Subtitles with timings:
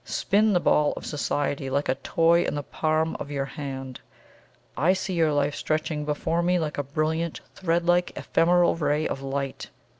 [0.03, 3.99] Spin the ball of Society like a toy in the palm of your hand!
[4.75, 9.21] I see your life stretching before me like a brilliant, thread like ephemeral ray of
[9.21, 9.69] light!